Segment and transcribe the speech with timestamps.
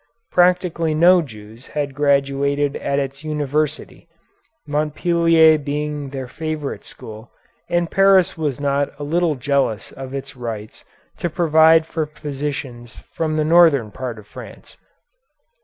[0.31, 4.07] Practically no Jews had graduated at its university,
[4.65, 7.29] Montpellier being their favorite school,
[7.69, 10.83] and Paris was not a little jealous of its rights
[11.19, 14.75] to provide for physicians from the northern part of France.